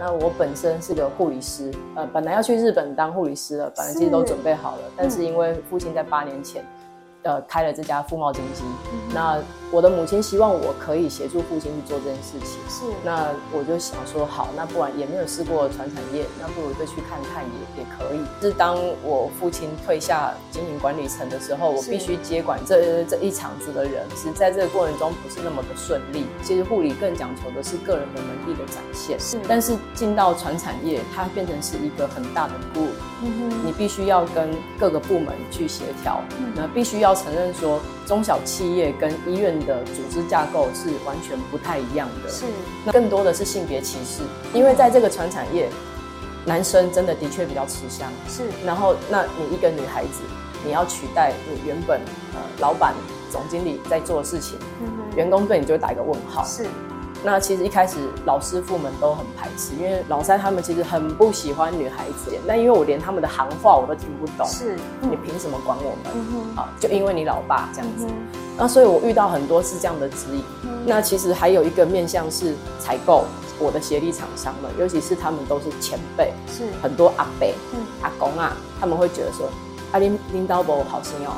[0.00, 6.64] 那我本身是个护理师，呃，本来要去日本当护理师了，本来其实都准备好了，是但是因为父亲在八年前。
[7.22, 8.62] 呃，开了这家富茂金机。
[8.64, 9.38] 嗯、那
[9.70, 12.58] 我的母亲希望我可以协助父亲去做这件事情。
[12.68, 12.84] 是。
[13.04, 18.20] 那我就想说，好，那不然也没有试过传产业，那不如就去看看也也可以。
[18.40, 24.06] 是当我父亲退下经营管理层的时候，我必须接管这这一场子的人。
[24.14, 26.24] 其实在这个过程中不是那么的顺利。
[26.42, 29.20] 其实护理更讲求的是个人的能力的展现。
[29.20, 29.38] 是。
[29.46, 32.88] 但是进到传产业，它变成是一个很大的 group。
[33.22, 33.66] 嗯哼。
[33.66, 34.48] 你必须要跟
[34.78, 36.22] 各个部门去协调。
[36.38, 36.52] 嗯。
[36.56, 37.10] 那必须要。
[37.10, 42.30] 要承认说，中小企业跟医院的组织架构是完全不太一样的。
[42.30, 42.44] 是，
[42.84, 45.68] 那更多的是性别歧视，因为在这个传产业，
[46.44, 48.10] 男生真的的确比较吃香。
[48.28, 50.22] 是，然后那你一个女孩子，
[50.64, 52.00] 你要取代你原本
[52.34, 52.94] 呃老板、
[53.30, 56.44] 总经理在做的事情，嗯，员工对你就会打一个问号。
[56.44, 56.66] 是。
[57.22, 62.32] 那其实一开始老师傅们都很排斥，因为老三他们其实很不喜欢女孩子。
[62.46, 66.14] 那因为我连他们的行话我都听不懂，是，你凭什么管我们？
[66.14, 68.06] 嗯、啊，就因为你老爸这样子。
[68.56, 70.44] 那所以我遇到很多是这样的指引。
[70.62, 73.24] 嗯、那其实还有一个面向是采购
[73.58, 79.48] 我的协力厂商们，尤其是他们都是前辈，是很多阿伯、嗯、阿公啊，他们会觉得说，
[79.92, 81.32] 阿林领导伯好心哦。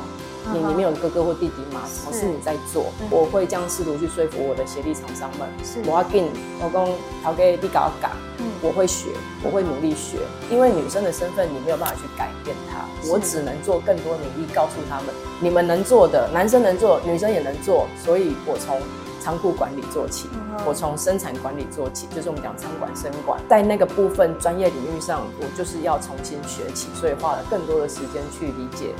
[0.51, 1.81] 你里面有哥哥或弟弟吗？
[1.87, 2.91] 什么是你在做？
[3.09, 5.47] 我会这样试图去说服我的协力厂商们。
[5.63, 8.09] 是，我要给你，老公，交给你搞搞。
[8.39, 9.09] 嗯，我会学，
[9.41, 10.17] 我会努力学。
[10.51, 12.83] 因为女生的身份，你没有办法去改变她。
[13.09, 17.87] 我只能做更多努力，告诉他们，你们能做的，男生能做，女生也能做。
[18.03, 18.81] 所以我从
[19.21, 20.27] 仓库管理做起，
[20.65, 28.93] 我从生产管理做起，就是我们讲仓管、生管，在那个部分专业领域上，我就是要重新学起，所以花了更多的时间去理解。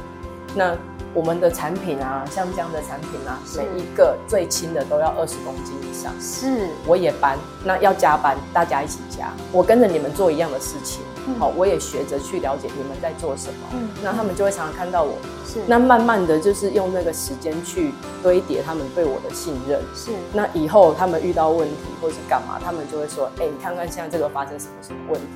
[0.56, 0.78] 那。
[1.14, 6.12] 我们的产品啊，像这样的产品啊，每一个最轻的都要二十公斤以上。
[6.20, 9.32] 是，我也搬，那要加班，大家一起加。
[9.52, 11.04] 我跟着你们做一样的事情，
[11.38, 13.68] 好、嗯，我也学着去了解你们在做什么。
[13.74, 15.14] 嗯，那他们就会常常看到我。
[15.46, 17.94] 是，那慢慢的就是用那个时间去
[18.24, 19.80] 堆叠他们对我的信任。
[19.94, 25.28] 是，那以后他们遇到问题或是干嘛，他们就会说：“哎、欸，你看看现在这个发生什么什么问题。”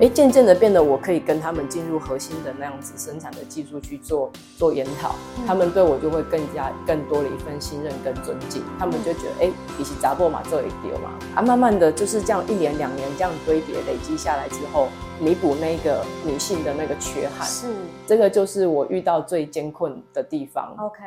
[0.00, 5.14] 哎，渐渐的变得我可以跟他们进入核心的那样子生产的技术去做做研讨，
[5.46, 14.88] 他们对我就会更加更多的一份信任跟尊敬，他们就觉得哎，比起砸破马这一丢嘛啊，慢慢的就是这样一年两年这样堆叠累积下来之后，
[15.20, 17.68] 弥补那个女性的那个缺憾，是
[18.06, 20.74] 这个就是我遇到最艰困的地方。
[20.78, 21.02] OK。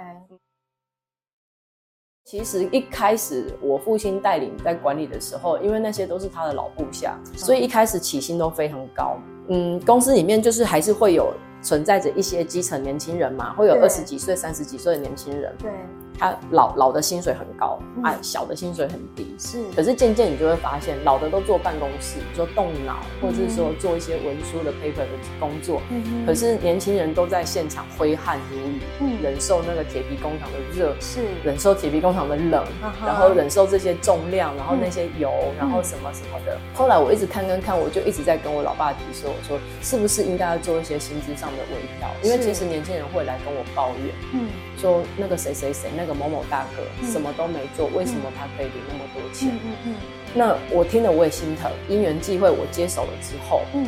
[2.29, 9.17] 其实一开始我父亲带领在管理的时候，因为那些都是他的老部下，所以一开始起薪都非常高。
[9.47, 15.51] 嗯，公司里面就是还是会有存在着一些基层年轻人嘛，会有二十几岁、三十几岁的年轻人。
[15.57, 15.71] 对。
[16.19, 19.33] 他老老的薪水很高，啊，小的薪水很低。
[19.39, 25.07] 是，可是渐渐你就会发现，老的都坐办公室，说动脑，或者是说做一些文书的 paper 的
[25.39, 25.81] 工作。
[25.89, 32.65] 嗯，可是年轻人都在现场挥汗如雨，嗯，忍受那个铁皮工厂的热，是，忍受铁皮工厂的冷，
[33.05, 36.59] 然后忍受这些重量，然后那些油，然后什么什么的。
[36.73, 42.09] 后来我一直看跟看，我就一直在跟我老爸提说，我说是不是应该要做一些薪资上的微调？
[42.23, 46.13] 因为其实年轻人会来跟我抱怨，嗯，说那个谁谁谁那个。
[46.19, 49.47] 某某大哥什么都没做，为什么他可以领那么多钱？
[49.63, 49.95] 嗯嗯，
[50.33, 51.71] 那我听了我也心疼。
[51.87, 53.87] 因缘际会，我接手了之后，嗯，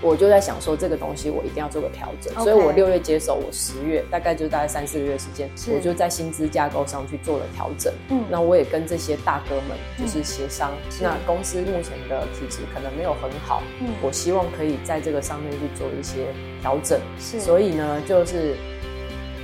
[0.00, 2.34] 我就在想说这个东西我一定要做个调整。
[2.42, 7.92] 所以我六月接手，我十月大概就大概三四个月时间，我就在薪资架构上去做了调整。
[8.08, 10.72] 嗯，那我也跟这些大哥们就是协商。
[11.00, 16.26] 那公司目前的体质可能没有很好，嗯，我希望可以在这个上面去做一些
[16.60, 16.98] 调整。
[17.20, 18.56] 是，所以呢，就是。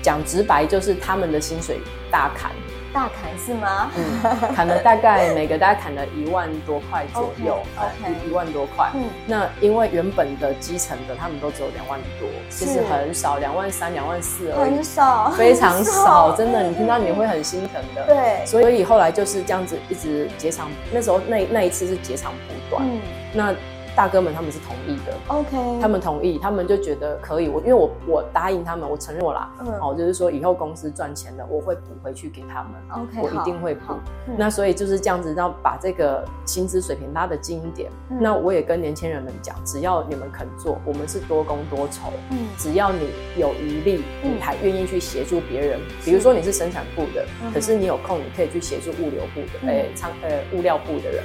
[0.09, 1.81] 讲直白就是他们的薪水
[2.11, 2.51] 大砍，
[2.95, 3.91] 大砍是吗？
[3.95, 7.59] 嗯，砍了大概每个大概砍了一万多块左右，
[8.01, 8.91] 一一万多块。
[8.95, 18.07] 嗯，那因为原本的基层的他们都只有两万多，其实很少，两万三、两万四而已，很少，非常少，真的，你听到你会很心疼的。
[18.07, 22.99] 对，所以后来就是这样子一直截长，那时候那那一次是截长补短，嗯，
[23.35, 23.55] 那。
[23.99, 27.49] 大哥们他们是同意的，OK，他们同意，他们就觉得可以。
[27.49, 33.95] 我因为我我答应他们，我承诺啦，嗯，哦，就是说以后公司赚钱了，我会补回去给他们，OK，我一定会补。
[34.37, 37.91] 那所以就是这样子，让把这个薪资水平拉得近一点。
[38.21, 42.13] 那我也跟年轻人们讲，只要你们肯做，我们是多工多酬。
[42.31, 43.01] 嗯，只要你
[43.37, 51.25] 有余力，你还愿意去协助别人，比如说你是生产部的，可是你有空，你可以去协助物流部的，哎，仓呃物料部的人。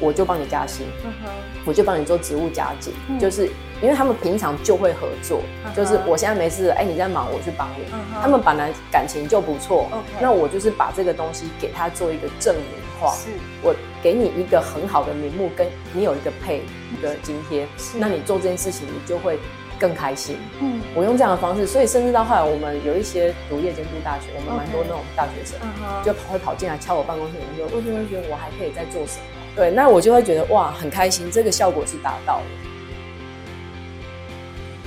[0.00, 1.28] 我就帮你加薪，uh.
[1.64, 3.46] 我就帮你做职务加减，嗯、就是
[3.80, 5.76] 因为他们平常就会合作，uh.
[5.76, 7.84] 就是我现在没事，哎，你在忙，我去帮你。
[7.84, 8.22] Uh.
[8.22, 9.88] 他们本来感情就不错
[10.20, 12.64] 那我就是把这个东西给他做一个证明
[13.00, 13.28] 化，是
[13.62, 16.62] 我给你一个很好的名目，跟你有一个配
[16.92, 17.66] 一个津贴，
[17.98, 19.38] 那你做这件事情，你就会
[19.78, 20.36] 更开心。
[20.60, 25.58] 嗯，我用这样的方式，所以甚至到后来，我们有一些读夜间部大学，我们蛮多那种大学生.
[26.04, 29.41] 就跑会跑进来敲我办公室门，就问同学，我还可以再做什么？
[29.54, 32.44] 对，那我就会觉得哇，很开心，这个效果是达到了。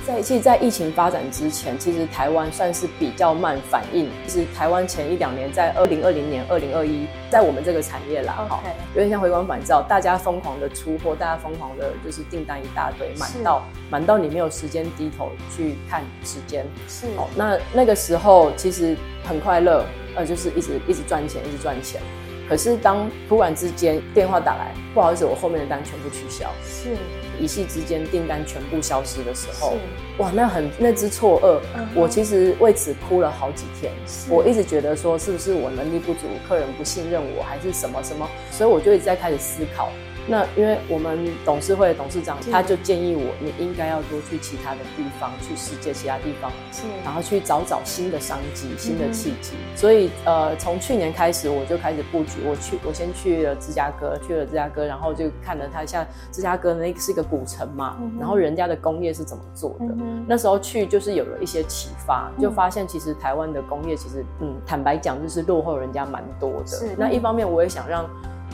[0.06, 4.08] 在其实，在疫情发展之前，其实台湾算是比较慢反应。
[4.24, 8.62] 其实台湾前一两年，在二零二零年、二零二一，在我们这个产业啦，哈、
[8.94, 16.64] 有点像回光返照，大家疯狂的出货，大家疯狂的就是订单一大堆，满到满到你没有时间低头去看时间。
[16.86, 19.84] 是，哦，那那个时候其实很快乐，
[20.14, 22.00] 呃，就是一直一直赚钱，一直赚钱。
[22.48, 26.50] 可是当突然之间电话打来，不好意思，我后面的单全部取消。
[26.64, 26.96] 是。
[27.38, 29.76] 一夕之间订单全部消失的时候，
[30.16, 31.60] 哇，那很那只错愕，
[31.94, 33.92] 我其实为此哭了好几天。
[34.30, 38.26] 我一直觉得说，是不是我能力不足，客人不信任我，还是什么什么？
[38.50, 39.90] 所以我就一直在开始思考。
[40.28, 49.52] 那因为我们董事会的董事长，他就建议我，你应该要多去其他的地方，去世界其他地方，是，然后去找找新的商机、新的契机。
[49.54, 52.40] 嗯、所以，呃，从去年开始，我就开始布局。
[52.44, 59.86] 我去，我先去了芝加哥，去了芝加哥，然后就看了他，像芝加哥那个是一个古城嘛、嗯，然后人家的工业是怎么做的。
[60.00, 66.94] 嗯、那时候去就是有了一些启发，就发现其实台湾的工业其实，嗯，坦白讲就是落后人家蛮多的。
[66.96, 68.04] 那一方面我也想让。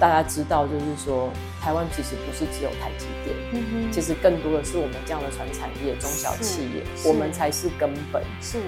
[0.02, 8.20] 大家知道，就是说，台湾其实不是只有台积电，嗯，其实更多的是我们这样的传产业、中小企业，我们才是根本。
[8.40, 8.58] 是，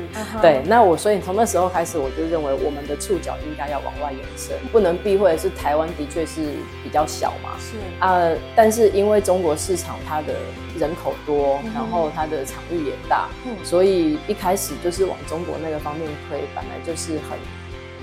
[0.41, 0.63] 对。
[0.65, 6.55] 那我所以从那时候开始，我就认为我们的触角应该要往外延伸，不能避讳的是台湾的确是
[6.85, 7.59] 比较小嘛。
[7.59, 10.37] 是啊，但是因为中国市场它的
[10.79, 17.37] 人口多，然后它的场域也大，嗯，所以一开始就是往中国那个方面推，本来就是很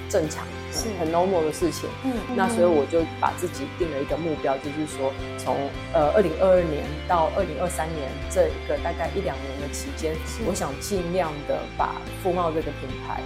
[0.10, 0.46] 正常。
[0.72, 5.56] 是很 normal 的事情，嗯，那所以我就把自己定了一个目标，就是说从
[5.94, 10.16] 呃二零二二年到二零二三年这一个大概一两年的期间，
[10.48, 13.22] 我想尽量的把富茂这个品牌。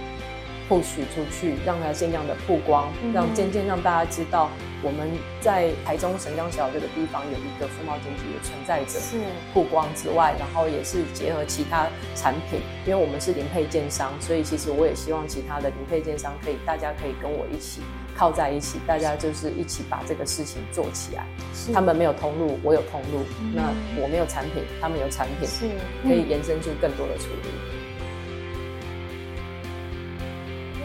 [0.68, 4.50] Push 出去，让它尽量的曝光，让渐渐让大家知道
[4.82, 5.08] 我们
[5.40, 8.98] 在台中神江小这个地方有一个富茂经济的存在者。
[8.98, 9.18] 是
[9.54, 17.80] 曝光之外，然后也是结合其他产品，因为我们是零配件商，所以其实我也希望其他的零配件商可以，大家可以跟我一起
[18.16, 21.24] 靠在一起，大家就是一起把这个事情做起来。
[21.72, 23.20] 他们没有通路，我有通路；
[23.54, 25.66] 那我没有产品，他们有产品，是
[26.02, 27.85] 可以延伸出更多的出路。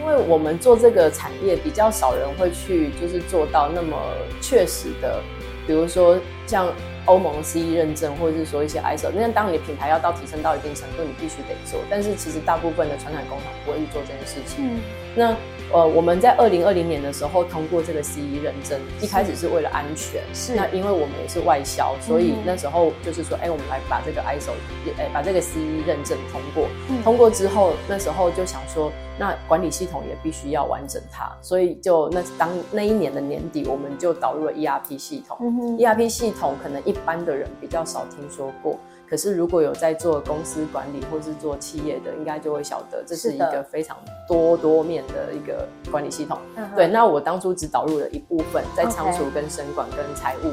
[0.02, 3.96] 因为我们做这个产业，比较少人会去，就是做到那么
[4.40, 5.22] 确实的，
[5.64, 6.66] 比如说像
[7.06, 11.78] 欧盟 CE 认证，或者是说一些 ISO，那当你的品牌要到提升到一定程度，你必须得做。
[11.88, 14.66] 但是其实大部分的传统工厂不会去做这件事情。
[14.66, 14.80] 嗯，
[15.14, 15.36] 那。
[15.72, 20.22] 呃，我们在二零二零年的时候通过这个 CE 认证，一开始是为了安全。
[20.34, 20.54] 是。
[20.54, 24.52] 那因为我们也是外销，所以那时候就是说，哎、欸，我们来把这个 ISO，
[24.98, 26.68] 哎、欸，把这个 CE 认证通过。
[26.90, 27.02] 嗯。
[27.02, 35.38] 通过之后，那时候就想说，那管理系统也必须要完整它，所以就那当那一年的年底，我们就导入了 ERP 系统。
[35.40, 35.78] 嗯。
[35.78, 38.78] ERP 系统可能一般的人比较少听说过。
[39.12, 43.94] 可是，如果有在做公司管理或是做企业的，应该就会晓得，这是一个非常
[44.26, 46.38] 多多面的一个管理系统。
[46.74, 50.48] 对，那我当初只导入了一部分，在仓储、跟生管、跟财务。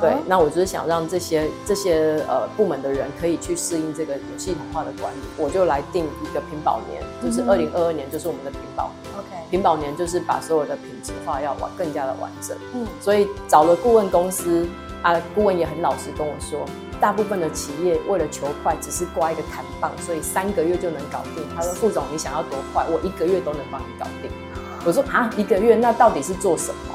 [0.00, 8.90] 对，那我就是想让这些这些呃部门的人可以去适应这个有系统化的管理，我就来定一个品保年，就是二零二二年就是我们的品保。
[9.18, 12.56] OK，品保年就是把所有的品质化要完更加的完整。
[12.72, 14.66] 嗯，所以找了顾问公司
[15.02, 16.60] 啊，顾问也很老实跟我说。
[17.00, 21.44] 大部分的企业为了求快，只是挂一个砍棒，所以三个月就能搞定。
[21.54, 22.84] 他说：“副总，你想要多快？
[22.90, 24.28] 我一个月都能帮你搞定。”
[24.84, 26.94] 我说：“啊，一个月那到底是做什么？”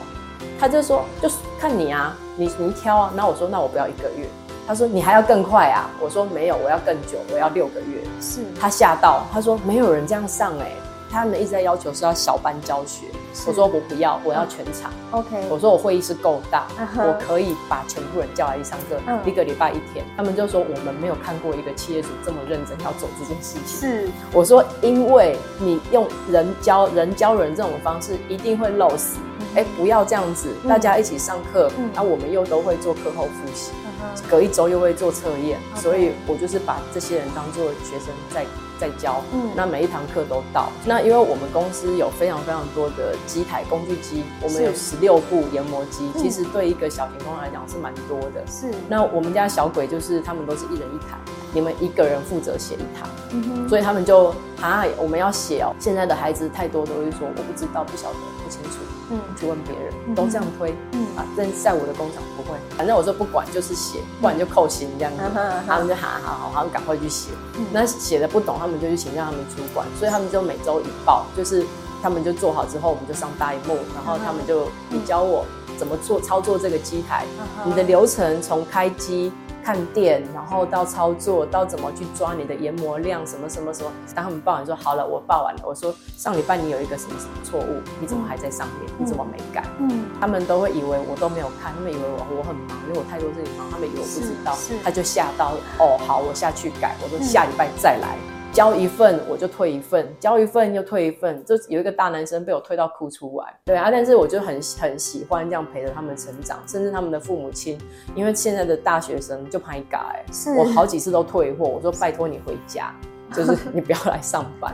[0.59, 4.27] 他就说：“就是看你啊，你你挑啊。”那我说：“那我不要一个月。”
[4.67, 10.75] 他说：“你还要更快啊？”我说：“没有，我要更久，我要六个月。”是他吓到，他说：“没有人这样上哎、欸。”
[11.09, 13.05] 他们一直在要求是要小班教学，
[13.47, 14.91] 我说我不要，我要全场。
[15.11, 17.07] OK，我说我会议室够大，uh.
[17.07, 19.27] 我可以把全部人叫来一上课，uh.
[19.27, 20.05] 一个礼拜一天。
[20.15, 23.79] 他们就说我们没有看过一个企业主这么认真要走这件事情。
[23.89, 29.17] 是，我说因为你用人教人教人这种方式一定会漏死。
[29.55, 33.82] 哎、uh 不要这样子，大家一起上课，那、uh 我们又都会做课后复习，uh.
[34.29, 38.45] 隔一周又会做测验.所以我就是把这些人当做学生在。
[38.79, 40.67] 在教，嗯，那每一堂课都到。
[40.83, 48.43] 那因为我们公司有非常非常多的机台工具机，我们有十六部研磨机，其实对一个小型工来讲是蛮多的。
[48.45, 48.69] 是。
[48.89, 51.17] 那我们家小鬼就是他们都是一人一台，
[51.53, 55.71] 你们一个人负责写一台，嗯哼，所以他们就啊，我们要写哦。
[55.79, 58.79] 现在的孩子太多都会说我不知道、不晓得、不清楚，
[59.13, 65.19] 嗯，去问别人，都这样推，嗯啊，但是在我的工厂不会，反正我说不管就是写，不然就扣薪这样子，
[65.67, 67.29] 他们就好好好，他们赶快去写。
[67.71, 71.63] 那写的不懂，他们就去请教他们主管，所以他们就每周一报，就是
[72.01, 75.45] 他们就做好之后，我们就上大萤幕，然后他们就你教我
[75.77, 77.25] 怎么做操作这个机台，
[77.63, 79.31] 你的流程从开机。
[79.63, 83.89] 看店，然后到操作，到怎么去抓你的研磨量，什么什么什么。
[84.13, 85.61] 当他们报完说好了，我报完了。
[85.65, 88.91] 我说上礼拜你有一个什么什么错误，你怎么还在上面？
[88.91, 89.63] 嗯、你怎么没改？
[89.79, 96.95] 嗯，他们都会以为我都没有看，他们以为我我很忙，因为我太多事情忙，他们以为我不知道，他就吓到哦，好，我下去改。
[97.01, 98.17] 我说下礼拜再来。
[98.27, 103.53] 嗯交一份我就退一份，交一份又退一份，就有一个大男生被我退到哭出来。
[103.65, 107.79] 对啊，但是我就很很喜欢这样陪着他们成长，甚至他们的父母亲，
[108.15, 110.23] 因为现在的大学生就拍嘎哎
[110.55, 112.93] 我好几次都退货，我说拜托你回家，
[113.33, 114.73] 就是你不要来上班。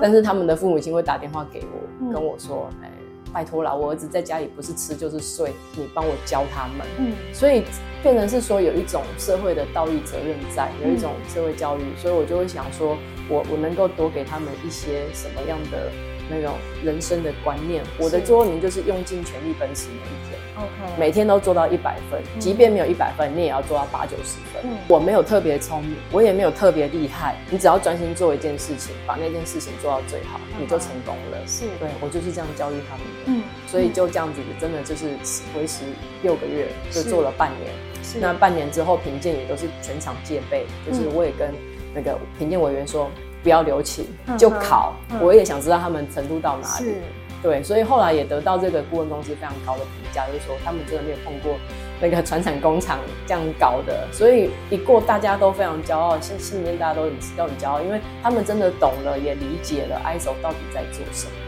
[0.00, 2.90] 但是他们的父母亲会打电话给我，跟我说，哎。
[3.32, 6.86] 拜托了，我儿子在家里不是吃就是睡，你帮我教他们。
[6.98, 7.62] 嗯，所以
[8.02, 12.96] 变成是说有一种社会的道义责任在，有一种社会教育，嗯、所以我就会想说，
[13.28, 15.90] 我我能够多给他们一些什么样的
[16.30, 17.82] 那种人生的观念。
[17.98, 20.40] 我的座右铭就是用尽全力奔驰每一天。
[20.56, 24.62] OK，每天都做到一百分，即便没有一百分，你也要做到八九十分。
[24.64, 31.38] 嗯、我没有特别聪明，我也没有特别厉害，你只要专心做一件事情，把那件事情做到最好，嗯、你就成功了。
[31.46, 33.22] 是，对，我就是这样教育他们的。
[33.26, 35.10] 嗯，所以就这样子，真的就是
[35.56, 35.84] 维持
[36.22, 37.72] 六个月，就做了半年。
[38.02, 41.52] 是，那半年之后评鉴也都是全场戒备，就是我也跟
[41.94, 43.10] 那个评鉴委员说，
[43.42, 44.06] 不要留情，
[44.38, 44.94] 就考。
[45.10, 46.94] 嗯、我也想知道他们程度到哪里。
[47.42, 51.52] 对，所以后来也得到这个顾问公司非常高的评价，就是说他们真的没有碰过
[52.00, 61.45] 那个船产工厂这样搞的，所以一过大家都非常骄傲，心心里面大家都很都很骄傲，因为他们真的懂了，也理解了 ISO 到底在做什么。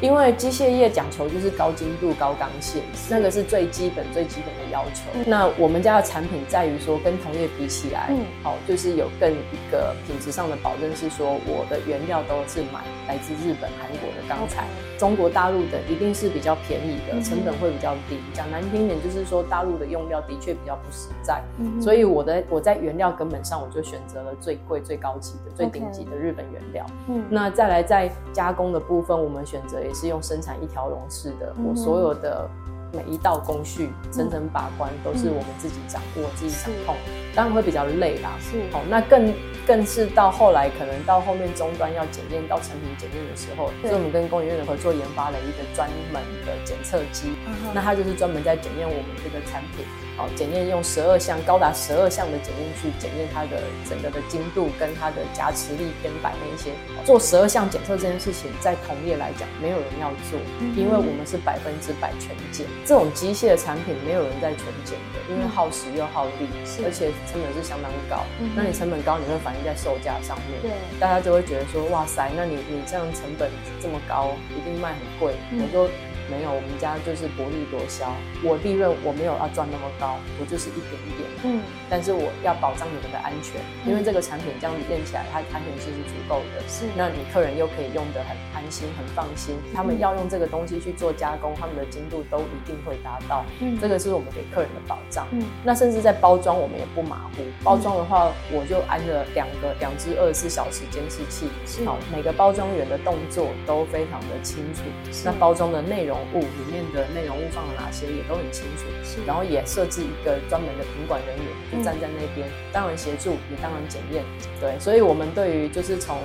[0.00, 5.02] 因为机械业讲求就是高精度、高刚性，那个是最基本、最基本的要求。
[5.14, 14.66] 嗯、那我们家的产品在于说，跟同业比起来，嗯，好，就是有更一个品质上的保证，是说我的原料都是买来自日本、韩国的钢材
[14.98, 18.20] 中国大陆的一定是比较便宜的，成本会比较低。
[18.32, 26.86] 讲、嗯、难听点，就是说大陆的用料的确比较不实在，嗯、所以我的我在原料根本上，我就选择了最贵、最高级的、最顶级的日本原料。
[27.08, 29.76] 嗯，那再来在加工的部分，我们选择。
[29.88, 32.48] 也是用生产一条龙式的，我所有的
[32.92, 36.94] 每一道工序层层把关都是我们自己掌握、自己掌控，
[37.34, 38.30] 当然会比较累啦。
[38.38, 39.32] 是，好，那更
[39.68, 47.36] 更是到后来，可能到后面终端要检验到成品检验的时候，所以我们跟工研院的合作研发了一个专门的检测机，
[47.74, 49.84] 那它就是专门在检验我们这个产品。
[50.16, 56.72] 好，检验用十二项高达十二项的检验去检验它的整个的精度跟它的夹持力偏摆那一些，
[57.04, 60.40] 做十二项检测这件事情，在同业来讲没有人要做，
[60.74, 66.50] 因为我们是百分之百全检，这种机械的产品没有人在全检的，因为耗时又耗力，
[66.82, 68.24] 而且成本是相当高。
[68.56, 73.50] 那你成本高，你会反映在售价上面，对，大家就会觉得说，哇塞，那你你这样成本
[73.80, 75.34] 这么高，一定卖很贵。
[75.52, 75.90] 我说。
[76.30, 78.12] 没有，我们家就是薄利多销。
[78.44, 81.28] 我利润我没有要赚那么高，我就是一点一点。
[81.44, 86.60] 嗯，但是我要保障你们的安全，因为这个产品这样子练起来，它安全性是足够的。
[86.68, 89.56] 是，那你客人又可以用得很安心、很放心。
[89.74, 93.44] 他们要用这个东西去做加工，他们的精度都一定会达到。
[93.60, 95.26] 嗯，这个是我们给客人的保障。
[95.32, 97.42] 嗯，那甚至在包装，我们也不马虎。
[97.64, 101.48] 包装的话，我就安了两个两只二十四小时监视器。
[101.64, 104.82] 是，好，每个包装员的动作都非常的清楚。
[105.24, 106.17] 那包装的内容。
[106.34, 108.84] 物里面的内容物放了哪些也都很清楚，
[109.26, 114.24] 然后也设置一个专门的品管人员，就站在那边，嗯、当然协助，也当然检验，
[114.60, 116.18] 对，所以我们对于就是从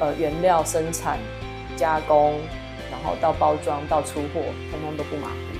[0.00, 1.18] 呃原料生产、
[1.76, 2.38] 加工，
[2.90, 5.53] 然后到包装到出货，通通都不马虎。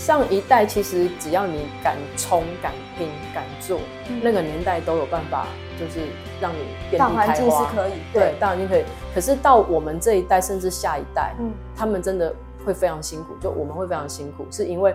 [0.00, 3.78] 上一代其实只要你敢冲、敢拼、敢做，
[4.08, 5.46] 嗯、那个年代都有办法。
[5.78, 6.00] 就是
[6.42, 6.58] 让你
[6.90, 8.84] 遍地开花，大环境是可以，对，对，大环境可以。
[9.14, 12.34] 可是到我们这一代，甚至下一代，嗯，他们真的
[12.66, 13.34] 会非常辛苦。
[13.40, 14.94] 就我们会非常辛苦，是因为，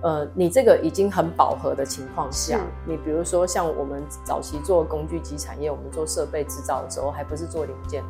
[0.00, 8.02] 呃，你这个已经很饱和的情况下，你比如说像我们早期做工具机产业，我们做设备制造的时候，还不是做零件，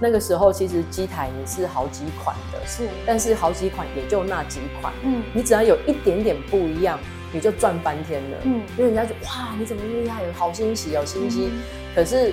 [0.00, 6.98] 那个时候其实机台也是好几款的，是，但是好几款也就那几款，嗯，你只要有一点点不一样。
[7.32, 8.38] 你就赚翻天了。
[8.42, 11.48] 嗯，因为人家就哇，你怎么厉害，好新奇，有信息。
[11.52, 11.62] 嗯、
[11.94, 12.32] 可是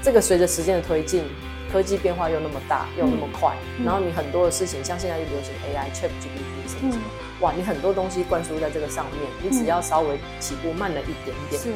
[0.00, 1.24] 这个随着时间的推进，
[1.72, 7.04] 科技变化又那么大，又那么快，嗯、然后你很多的事情，像现在又流行 AI、ChatGPT 什么什么，
[7.40, 11.60] 哇，你很多东西灌输在这个上面，你只要稍微起步慢了一点点。
[11.60, 11.72] 是。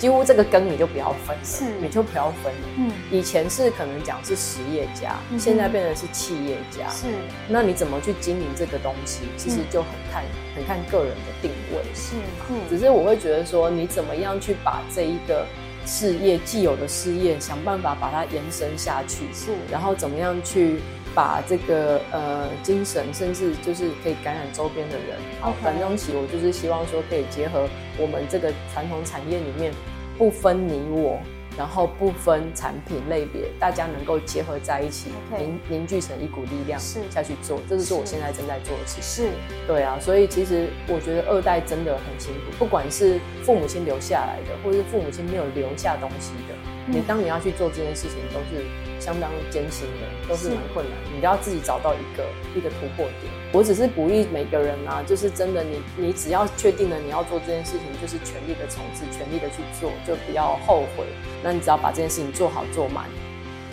[0.00, 2.68] 几乎这个根你就不要分了，是，你就不要分了。
[2.78, 6.88] 嗯，以前是可能讲是实业家，嗯、现在变成是企业家。
[6.88, 7.08] 是，
[7.48, 11.84] 那你怎么去经营这个东西，其实就很看、嗯、很看个人的定位。
[11.94, 12.16] 是，
[12.48, 15.44] 嗯，只是我会觉得说，你怎么样去把这一个
[15.84, 19.26] 事业既有的事业，想办法把它延伸下去。
[19.34, 20.80] 是，然后怎么样去
[21.14, 25.18] 把这个呃精神，甚至就是可以感染周边的人。
[25.42, 29.74] 好，反正起我就是希望说，可以结合我们这个传统产业里面。
[30.20, 31.18] 不分你我，
[31.56, 35.08] 然后不分产品类别，大家能够结合在一起，
[35.38, 39.02] 凝凝聚成一股力量，是下去做，这就是我现在正在做的事情。
[39.02, 39.30] 是，
[39.66, 46.54] 对啊，所以其实我觉得二代真的很辛苦，不管是父母亲留下来的，或是父母亲没有留下东西的，
[46.86, 48.64] 嗯、你当你要去做这件事情，都是
[48.98, 52.24] 相当艰辛的，都是蛮困难，你都要自己找到一个
[52.56, 53.32] 一个突破点。
[53.52, 61.04] 我只是鼓励每个人啊，就是真的你，你你只要确定了你要做这件事情，就是全力的冲刺，全力的去做，就不要后悔。
[61.42, 63.06] 那你只要把这件事情做好做满，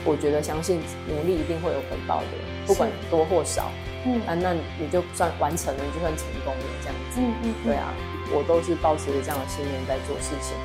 [0.04, 2.28] 我觉得相信努力一定会有回报的，
[2.66, 3.72] 不管多或少。
[4.06, 7.20] 嗯，啊，那你就算完成了，你就算成功了，这样子。
[7.20, 7.94] 嗯嗯，对啊，
[8.32, 10.56] 我都是抱持着这样的信念在做事情。